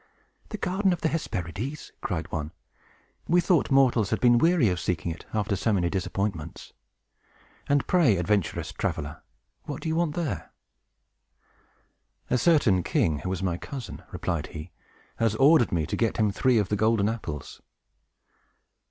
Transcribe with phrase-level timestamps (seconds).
[0.49, 2.53] "The garden of the Hesperides!" cried one.
[3.27, 6.73] "We thought mortals had been weary of seeking it, after so many disappointments.
[7.69, 9.21] And pray, adventurous traveler,
[9.65, 10.53] what do you want there?"
[12.31, 14.71] "A certain king, who is my cousin," replied he,
[15.17, 17.61] "has ordered me to get him three of the golden apples."